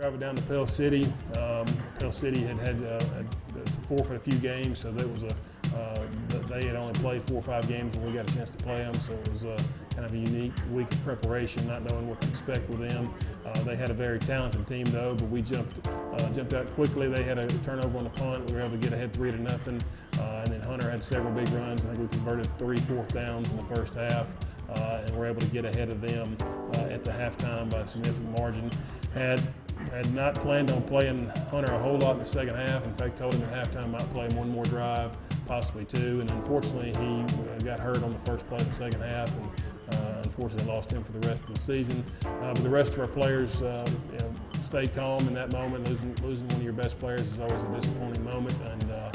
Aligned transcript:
Driving 0.00 0.20
down 0.20 0.34
to 0.34 0.42
Pell 0.44 0.66
City, 0.66 1.04
um, 1.36 1.66
Pell 1.98 2.10
City 2.10 2.40
had 2.40 2.56
had, 2.60 2.82
uh, 2.82 2.98
to 2.98 3.72
forfeit 3.86 4.16
a 4.16 4.18
few 4.18 4.38
games, 4.38 4.78
so 4.78 4.90
there 4.90 5.06
was 5.06 5.24
a 5.24 5.28
uh, 5.76 6.06
they 6.48 6.66
had 6.66 6.74
only 6.74 6.94
played 6.94 7.22
four 7.28 7.38
or 7.38 7.42
five 7.42 7.68
games 7.68 7.98
when 7.98 8.06
we 8.06 8.12
got 8.14 8.28
a 8.28 8.34
chance 8.34 8.48
to 8.48 8.56
play 8.64 8.76
them, 8.76 8.94
so 8.94 9.12
it 9.12 9.30
was 9.30 9.44
uh, 9.44 9.62
kind 9.94 10.06
of 10.06 10.14
a 10.14 10.16
unique 10.16 10.54
week 10.72 10.90
of 10.90 11.04
preparation, 11.04 11.66
not 11.68 11.84
knowing 11.90 12.08
what 12.08 12.18
to 12.22 12.28
expect 12.28 12.66
with 12.70 12.88
them. 12.88 13.14
Uh, 13.44 13.52
they 13.62 13.76
had 13.76 13.90
a 13.90 13.94
very 13.94 14.18
talented 14.18 14.66
team 14.66 14.84
though, 14.86 15.14
but 15.14 15.28
we 15.28 15.42
jumped 15.42 15.86
uh, 15.86 16.30
jumped 16.30 16.54
out 16.54 16.72
quickly. 16.74 17.06
They 17.08 17.22
had 17.22 17.38
a 17.38 17.46
turnover 17.58 17.98
on 17.98 18.04
the 18.04 18.10
punt. 18.10 18.50
We 18.50 18.56
were 18.56 18.62
able 18.62 18.70
to 18.70 18.78
get 18.78 18.94
ahead 18.94 19.12
three 19.12 19.30
to 19.30 19.38
nothing, 19.38 19.82
uh, 20.18 20.44
and 20.44 20.54
then 20.54 20.62
Hunter 20.62 20.90
had 20.90 21.04
several 21.04 21.34
big 21.34 21.50
runs. 21.50 21.84
I 21.84 21.90
think 21.90 21.98
we 22.00 22.08
converted 22.08 22.48
three 22.58 22.78
fourth 22.78 23.12
downs 23.12 23.50
in 23.50 23.58
the 23.58 23.74
first 23.74 23.92
half. 23.92 24.26
Uh, 24.70 25.02
and 25.04 25.10
we're 25.16 25.26
able 25.26 25.40
to 25.40 25.48
get 25.48 25.64
ahead 25.64 25.90
of 25.90 26.00
them 26.00 26.36
uh, 26.76 26.82
at 26.82 27.02
the 27.02 27.10
halftime 27.10 27.68
by 27.68 27.80
a 27.80 27.86
significant 27.88 28.38
margin. 28.38 28.70
Had 29.14 29.42
had 29.88 30.12
not 30.14 30.34
planned 30.34 30.70
on 30.70 30.82
playing 30.82 31.28
Hunter 31.50 31.72
a 31.72 31.78
whole 31.78 31.98
lot 31.98 32.12
in 32.12 32.18
the 32.18 32.24
second 32.24 32.54
half. 32.54 32.84
In 32.84 32.94
fact, 32.94 33.18
told 33.18 33.34
him 33.34 33.42
at 33.44 33.66
halftime 33.66 33.84
I 33.84 33.88
might 33.88 34.12
play 34.12 34.26
him 34.26 34.36
one 34.36 34.50
more 34.50 34.64
drive, 34.64 35.16
possibly 35.46 35.84
two. 35.84 36.20
And 36.20 36.30
unfortunately, 36.30 36.92
he 36.98 37.22
uh, 37.22 37.58
got 37.64 37.78
hurt 37.78 38.02
on 38.02 38.10
the 38.10 38.18
first 38.30 38.46
play 38.48 38.58
of 38.58 38.66
the 38.66 38.74
second 38.74 39.00
half, 39.02 39.34
and 39.36 39.46
uh, 39.94 40.22
unfortunately 40.24 40.66
lost 40.72 40.92
him 40.92 41.02
for 41.02 41.12
the 41.12 41.28
rest 41.28 41.44
of 41.44 41.54
the 41.54 41.60
season. 41.60 42.04
Uh, 42.24 42.52
but 42.54 42.62
the 42.62 42.70
rest 42.70 42.94
of 42.94 43.00
our 43.00 43.08
players, 43.08 43.60
uh, 43.62 43.84
you 44.12 44.18
know, 44.18 44.32
stayed 44.64 44.94
calm 44.94 45.26
in 45.26 45.34
that 45.34 45.52
moment. 45.52 45.88
Losing, 45.88 46.14
losing 46.22 46.46
one 46.48 46.56
of 46.58 46.62
your 46.62 46.72
best 46.72 46.98
players 46.98 47.22
is 47.22 47.38
always 47.38 47.62
a 47.62 47.68
disappointing 47.74 48.24
moment, 48.24 48.54
and 48.64 48.90
uh, 48.92 49.10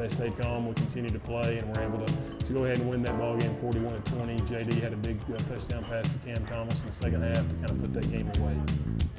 they 0.00 0.08
stayed 0.08 0.36
calm. 0.40 0.66
We 0.66 0.74
continued 0.74 1.12
to 1.12 1.18
play, 1.18 1.58
and 1.58 1.76
we're 1.76 1.84
able 1.84 2.04
to, 2.04 2.12
to 2.46 2.52
go 2.52 2.64
ahead 2.64 2.78
and 2.78 2.88
win 2.88 3.02
that 3.02 3.18
ball 3.18 3.36
game 3.36 3.56
41 3.60 4.02
to 4.02 4.12
20. 4.12 4.36
JD 4.36 4.82
had 4.82 4.92
a 4.92 4.96
big 4.96 5.20
uh, 5.32 5.36
touchdown 5.36 5.84
pass 5.84 6.08
to 6.08 6.18
Cam 6.20 6.46
Thomas 6.46 6.80
in 6.80 6.86
the 6.86 6.92
second 6.92 7.22
half 7.22 7.46
to 7.46 7.54
kind 7.54 7.70
of 7.70 7.80
put 7.82 7.92
that 7.94 8.10
game 8.10 8.30
away. 8.38 8.56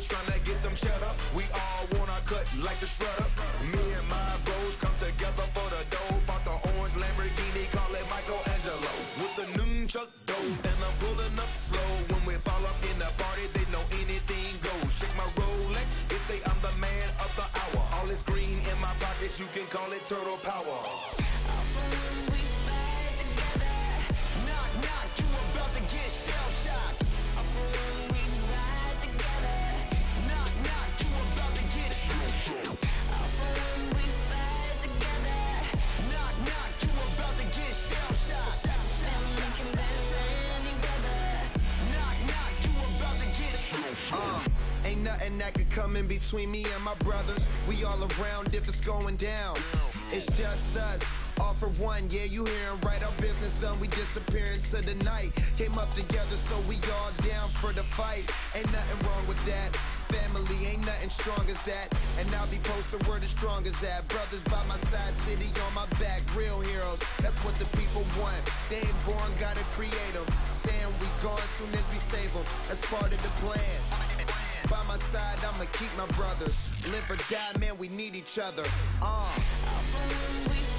just 0.00 0.12
tryna 0.12 0.44
get 0.44 0.56
some 0.56 0.74
cheddar. 0.74 1.12
We 1.36 1.44
all 1.52 1.84
want 1.92 2.08
our 2.08 2.24
cut 2.24 2.46
like 2.64 2.78
the 2.80 2.86
shredder. 2.86 3.28
Me 3.68 3.84
and 3.92 4.08
my 4.08 4.32
bros 4.44 4.76
come 4.80 4.96
together 4.96 5.44
for 5.52 5.68
the 5.68 5.82
dough. 5.92 6.16
Bought 6.26 6.44
the 6.48 6.56
orange 6.72 6.96
Lamborghini, 6.96 7.68
call 7.68 7.92
it 7.92 8.06
Michelangelo. 8.08 8.92
With 9.20 9.34
the 9.36 9.46
nunchuck 9.60 10.08
dough, 10.24 10.52
and 10.68 10.78
I'm 10.80 10.96
pulling 11.04 11.36
up 11.36 11.52
slow. 11.52 11.90
When 12.12 12.22
we 12.24 12.34
fall 12.40 12.64
up 12.64 12.80
in 12.88 12.96
the 12.98 13.12
party, 13.20 13.44
they 13.52 13.66
know 13.68 13.84
anything 14.00 14.56
goes. 14.64 14.92
Check 14.96 15.12
my 15.20 15.28
Rolex, 15.36 15.88
they 16.08 16.20
say 16.28 16.40
I'm 16.48 16.60
the 16.64 16.72
man 16.80 17.08
of 17.20 17.30
the 17.36 17.46
hour. 17.60 17.84
All 18.00 18.06
this 18.06 18.22
green 18.22 18.56
in 18.56 18.78
my 18.80 18.94
pockets, 19.04 19.38
you 19.38 19.48
can 19.52 19.66
call 19.68 19.92
it 19.92 20.06
turtle 20.06 20.40
power. 20.40 21.09
Between 45.70 46.50
me 46.50 46.64
and 46.74 46.84
my 46.84 46.94
brothers. 46.96 47.46
We 47.68 47.84
all 47.84 47.98
around 47.98 48.54
if 48.54 48.66
it's 48.66 48.80
going 48.80 49.16
down. 49.16 49.56
It's 50.12 50.26
just 50.36 50.76
us. 50.76 51.00
All 51.40 51.54
for 51.54 51.68
one, 51.80 52.10
yeah, 52.10 52.24
you 52.24 52.44
hearing 52.44 52.80
right. 52.82 53.02
Our 53.02 53.14
business 53.22 53.54
done, 53.60 53.78
we 53.80 53.86
disappear 53.88 54.46
into 54.52 54.82
the 54.82 54.94
night. 55.04 55.30
Came 55.56 55.78
up 55.78 55.90
together, 55.94 56.36
so 56.36 56.56
we 56.68 56.74
all 56.98 57.12
down 57.22 57.48
for 57.62 57.72
the 57.72 57.84
fight. 57.84 58.28
Ain't 58.54 58.70
nothing 58.72 59.06
wrong 59.06 59.26
with 59.28 59.38
that. 59.46 59.70
Family 60.10 60.66
ain't 60.66 60.84
nothing 60.84 61.08
strong 61.08 61.46
as 61.48 61.62
that. 61.62 61.88
And 62.18 62.28
I'll 62.34 62.48
be 62.48 62.58
posting 62.64 63.00
word 63.08 63.22
as 63.22 63.30
strong 63.30 63.64
as 63.66 63.80
that. 63.80 64.06
Brothers 64.08 64.42
by 64.50 64.60
my 64.66 64.76
side, 64.76 65.14
city 65.14 65.48
on 65.66 65.74
my 65.74 65.86
back. 66.02 66.22
Real 66.36 66.60
heroes, 66.60 67.00
that's 67.22 67.38
what 67.44 67.54
the 67.56 67.66
people 67.78 68.02
want. 68.18 68.42
They 68.68 68.82
ain't 68.82 69.00
born, 69.06 69.30
gotta 69.38 69.64
create 69.78 70.12
them. 70.12 70.26
Saying 70.52 70.92
we 70.98 71.06
gone 71.22 71.38
as 71.38 71.50
soon 71.50 71.70
as 71.72 71.86
we 71.94 71.98
save 71.98 72.34
them. 72.34 72.44
That's 72.66 72.84
part 72.86 73.14
of 73.14 73.22
the 73.22 73.32
plan. 73.46 74.09
By 74.70 74.84
my 74.86 74.96
side, 74.96 75.36
I'ma 75.42 75.64
keep 75.72 75.90
my 75.98 76.06
brothers. 76.16 76.62
Live 76.92 77.10
or 77.10 77.16
die, 77.28 77.58
man, 77.58 77.76
we 77.76 77.88
need 77.88 78.14
each 78.14 78.38
other. 78.38 78.62
Uh. 79.02 80.69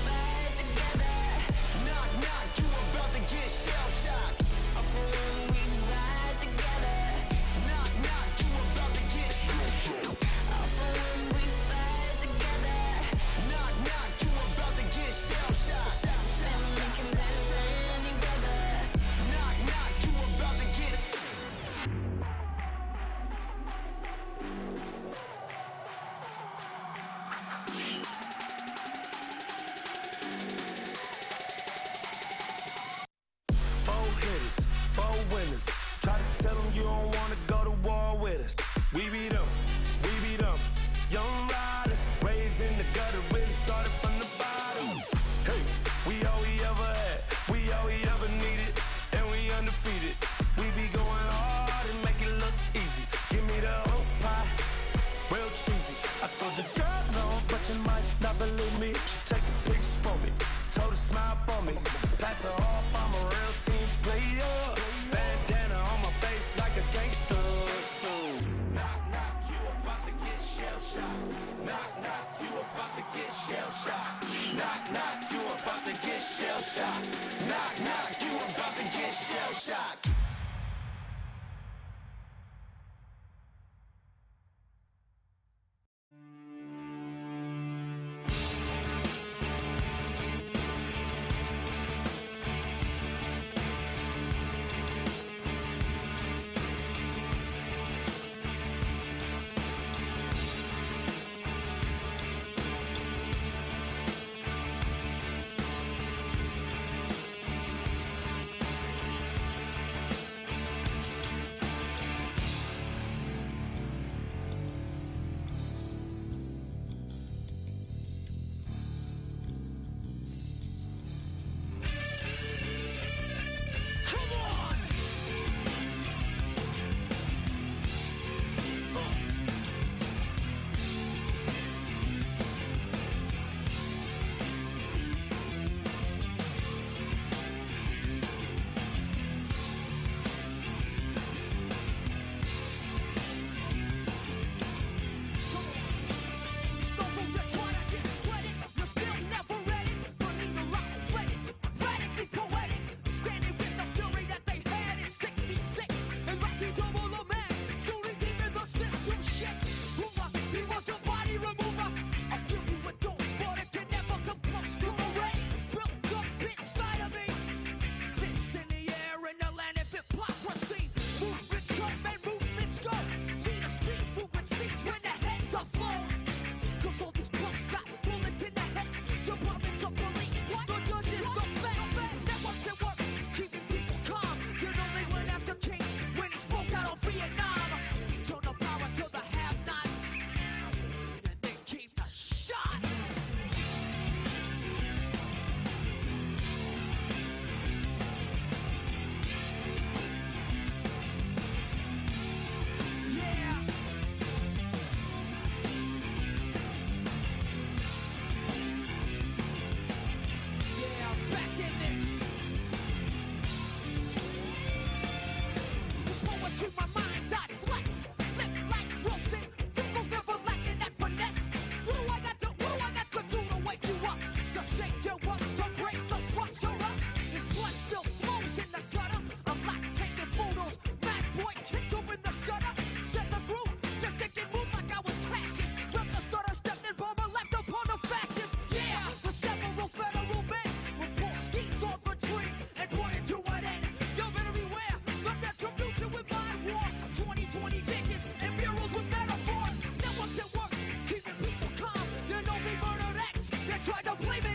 tried 253.84 254.06
to 254.06 254.16
blame 254.24 254.46
it 254.46 254.51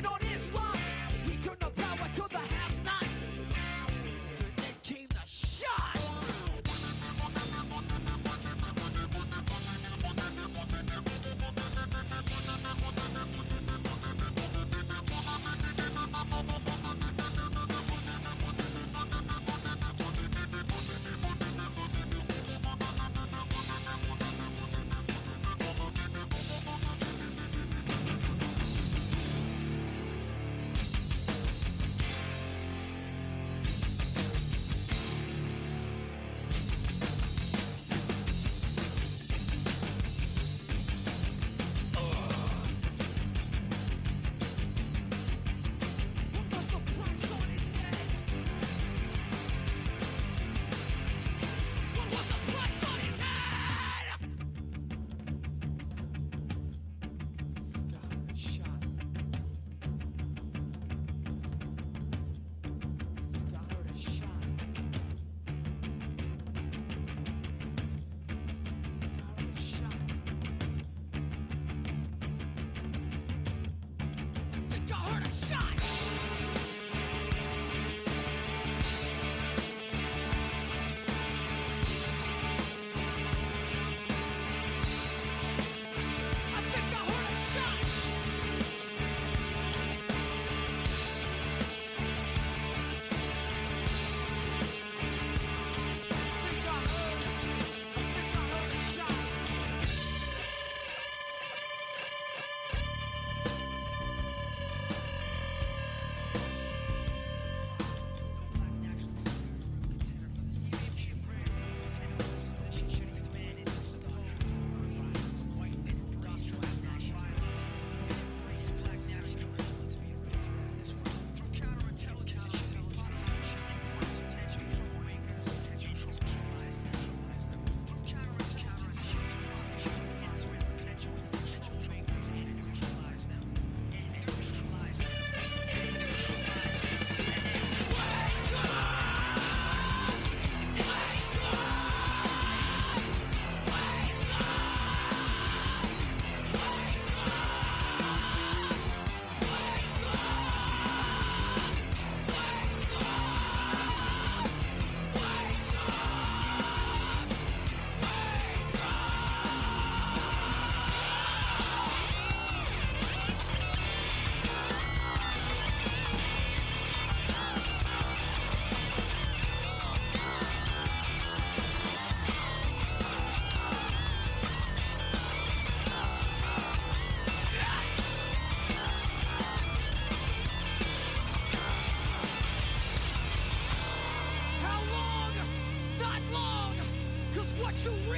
shot! 75.37 75.86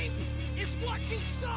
You 0.09 0.63
is 0.63 0.77
what 0.77 1.01
you 1.11 1.23
sow. 1.23 1.49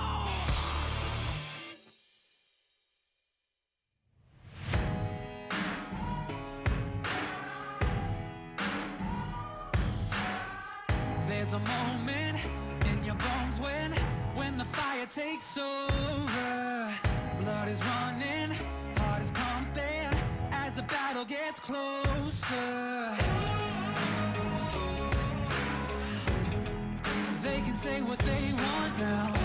There's 11.28 11.54
a 11.54 11.60
moment 11.60 12.50
in 12.86 13.04
your 13.04 13.16
bones 13.16 13.60
when 13.60 13.92
when 14.36 14.58
the 14.58 14.66
fire 14.66 15.06
takes 15.06 15.58
over. 15.58 16.92
Blood 17.42 17.68
is 17.70 17.82
running, 17.84 18.52
heart 18.98 19.22
is 19.24 19.32
pumping 19.32 20.14
as 20.52 20.76
the 20.76 20.84
battle 20.84 21.26
gets 21.26 21.60
closer. 21.60 23.21
Say 27.82 28.00
what 28.02 28.20
they 28.20 28.54
want 28.54 29.00
now. 29.00 29.41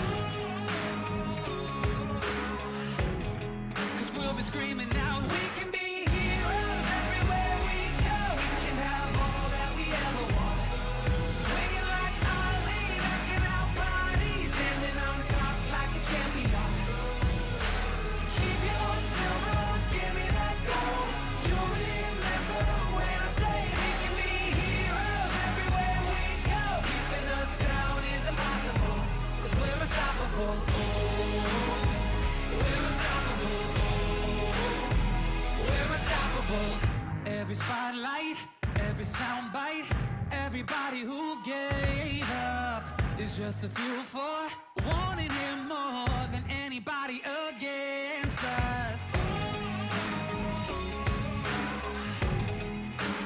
Soundbite, 39.07 39.89
everybody 40.31 40.99
who 40.99 41.41
gave 41.43 42.29
up 42.31 42.83
is 43.17 43.37
just 43.37 43.63
a 43.63 43.69
fuel 43.69 44.03
for 44.03 44.39
wanting 44.85 45.31
him 45.31 45.67
more 45.67 46.27
than 46.31 46.43
anybody 46.65 47.21
against 47.49 48.43
us. 48.43 49.11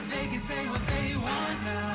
They 0.10 0.28
can 0.28 0.42
say 0.42 0.68
what 0.68 0.86
they 0.88 1.16
want 1.16 1.64
now. 1.64 1.91